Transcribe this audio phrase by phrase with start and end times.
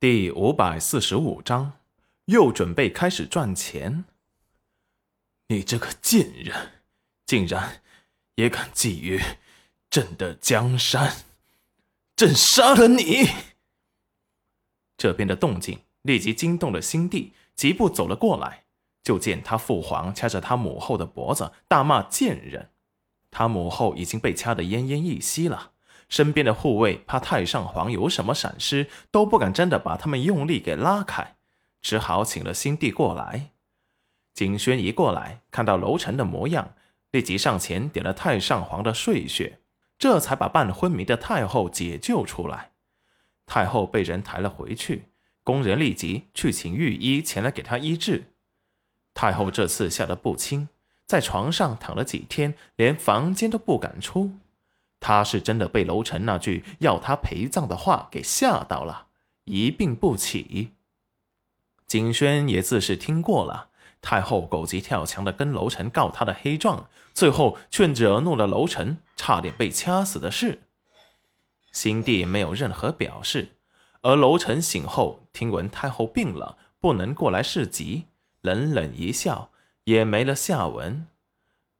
[0.00, 1.72] 第五百四十五章，
[2.26, 4.04] 又准备开始赚钱。
[5.48, 6.84] 你这个贱人，
[7.26, 7.82] 竟然
[8.36, 9.20] 也敢觊觎
[9.90, 11.24] 朕的江山！
[12.14, 13.26] 朕杀了你！
[14.96, 18.66] 这边的动静立即惊动了新帝，疾步走了过来，
[19.02, 22.70] 就见他父皇掐着他母后的脖子，大骂贱人。
[23.32, 25.72] 他母后已经被掐得奄奄一息了。
[26.08, 31.36] 身边的护卫怕太上皇有什么闪失，都不敢真的把他们用力给拉开，
[31.82, 33.50] 只好请了新帝过来。
[34.34, 36.74] 景轩一过来，看到楼臣的模样，
[37.10, 39.58] 立即上前点了太上皇的睡穴，
[39.98, 42.70] 这才把半昏迷的太后解救出来。
[43.46, 45.06] 太后被人抬了回去，
[45.42, 48.32] 宫人立即去请御医前来给她医治。
[49.12, 50.68] 太后这次吓得不轻，
[51.06, 54.32] 在床上躺了几天，连房间都不敢出。
[55.00, 59.06] 他是真的被楼臣那句要他陪葬的话给吓到了，
[59.44, 60.72] 一病不起。
[61.86, 63.68] 景轩也自是听过了
[64.02, 70.60] 太后狗急跳墙的跟楼臣告他的黑状，最后却惹怒了楼臣，差点被掐死的事。
[71.72, 73.56] 新帝没有任何表示，
[74.02, 78.04] 而楼臣醒后听闻太后病了，不能过来侍疾，
[78.40, 79.50] 冷冷一笑，
[79.84, 81.06] 也没了下文，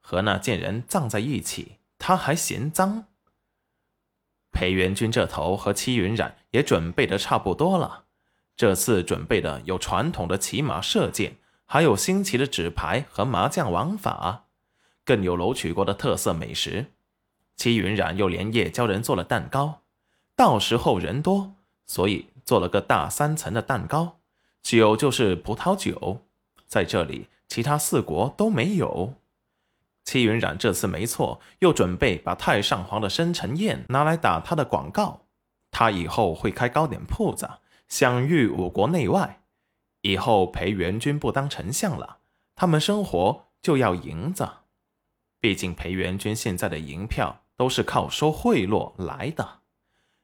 [0.00, 1.76] 和那贱人葬在一起。
[1.98, 3.04] 他还嫌脏。
[4.52, 8.04] 裴元君这头和戚云染也准备的差不多了。
[8.56, 14.46] 这次准备的有传统的骑马射箭，还有新奇的纸牌和麻将玩法，
[15.04, 16.86] 更有楼曲国的特色美食。
[17.54, 19.82] 戚云染又连夜教人做了蛋糕，
[20.34, 24.20] 到时候人多，所以做了个大三层的蛋糕。
[24.62, 26.22] 酒就是葡萄酒，
[26.66, 29.14] 在这里其他四国都没有。
[30.06, 35.22] 戚云染这次没错，又准备把太上皇的生辰宴拿来打他的广告。
[35.72, 37.50] 他以后会开糕点铺子，
[37.88, 39.42] 享誉五国内外。
[40.02, 42.18] 以后裴元君不当丞相了，
[42.54, 44.48] 他们生活就要银子。
[45.40, 49.58] 毕竟裴元君现在的银票都是靠收贿赂来的，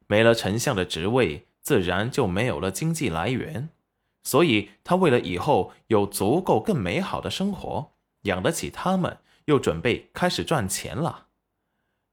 [0.07, 3.69] 没了丞相的职位，自然就没有了经济来源。
[4.23, 7.91] 所以他为了以后有足够更美好的生活，
[8.23, 9.19] 养得起他们。
[9.53, 11.27] 又准备开始赚钱了。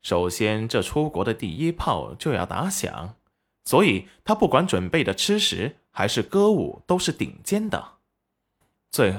[0.01, 3.15] 首先，这出国的第一炮就要打响，
[3.63, 7.99] 所以他不管准备的吃食还是歌舞都是顶尖的。
[8.91, 9.15] 最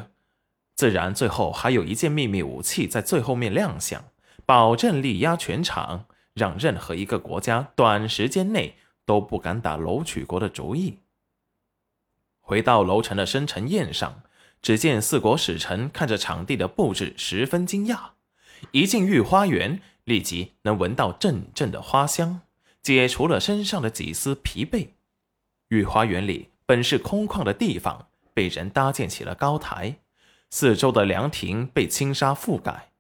[0.75, 4.05] 自然，最后还有一件秘密武器在最后面亮相，
[4.45, 6.05] 保证力压全场，
[6.35, 8.77] 让任何一个国家短时间内
[9.07, 10.99] 都不敢打楼曲国的主意。
[12.43, 14.23] 回到楼臣的生辰宴上。
[14.63, 18.11] 只见四国使臣看着场地的布置，十分惊讶。
[18.73, 22.43] 一进御花园，立即能闻到阵阵的花香，
[22.83, 24.89] 解除了身上的几丝疲惫。
[25.69, 29.97] 御花园里本是空旷的地方，被人搭建起了高台，
[30.51, 32.91] 四周的凉亭被轻纱覆盖。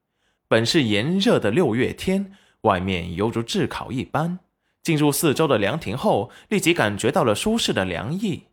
[0.49, 4.39] 本是炎热的六月天，外面犹如炙烤一般。
[4.83, 8.45] 进入四周的凉亭后，立即感觉到了舒适的凉意。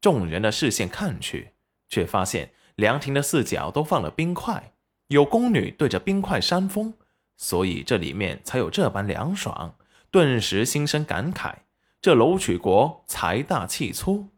[0.00, 1.53] 众人的视线看去。
[1.88, 4.72] 却发现凉亭的四角都放了冰块，
[5.08, 6.94] 有宫女对着冰块扇风，
[7.36, 9.74] 所以这里面才有这般凉爽。
[10.10, 11.54] 顿时心生感慨：
[12.00, 14.28] 这楼曲国财大气粗，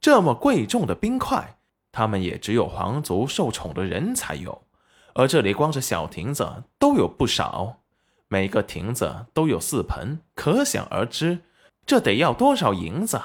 [0.00, 1.56] 这么贵重的冰块，
[1.90, 4.62] 他们也只有皇族受宠的人才有。
[5.14, 7.80] 而这里光是小亭子都有不少，
[8.28, 11.40] 每个亭子都有四盆，可想而知，
[11.84, 13.20] 这得要多少银子。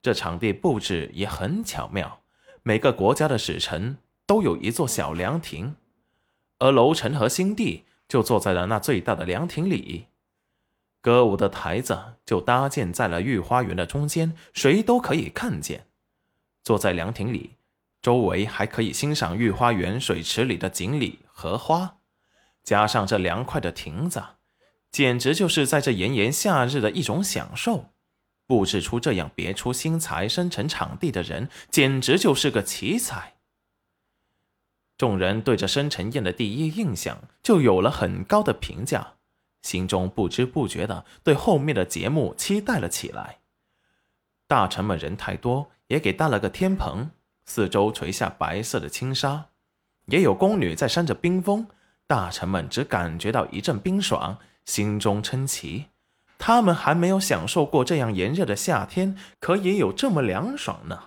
[0.00, 2.20] 这场地布置也很巧妙。
[2.68, 3.96] 每个国家的使臣
[4.26, 5.76] 都有一座小凉亭，
[6.58, 10.06] 而楼臣和新帝就坐在了那最大的凉亭里。
[11.00, 15.86] 歌舞的台子就搭建在了御花园的中间，谁都可以看见。
[16.64, 17.52] 坐在凉亭里，
[18.02, 21.98] 周围还可以欣赏御花园水池里的锦鲤、荷花，
[22.64, 24.20] 加上这凉快的亭子，
[24.90, 27.90] 简直就是在这炎炎夏日的一种享受。
[28.46, 33.34] 布置出这样别出心裁、生辰场地的人，简直就是个奇才。
[34.96, 39.14] 众人对着生辰宴的第一印象就有了很高的评价，
[39.62, 43.40] 心中不知不觉的对后面的节目期待了起来。
[44.46, 47.10] 大臣们人太多，也给搭了个天棚，
[47.44, 49.48] 四周垂下白色的轻纱，
[50.06, 51.66] 也有宫女在扇着冰风。
[52.06, 55.86] 大臣们只感觉到一阵冰爽，心中称奇。
[56.38, 60.98] 他们还没有享受过这样炎热的夏天，可也有这么凉爽呢。